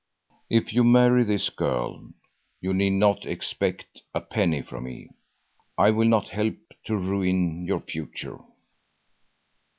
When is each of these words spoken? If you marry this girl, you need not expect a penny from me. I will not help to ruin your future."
If 0.49 0.73
you 0.73 0.83
marry 0.83 1.23
this 1.23 1.51
girl, 1.51 2.09
you 2.59 2.73
need 2.73 2.93
not 2.97 3.23
expect 3.27 4.01
a 4.15 4.19
penny 4.21 4.63
from 4.63 4.85
me. 4.85 5.11
I 5.77 5.91
will 5.91 6.07
not 6.07 6.29
help 6.29 6.57
to 6.85 6.97
ruin 6.97 7.65
your 7.67 7.81
future." 7.81 8.39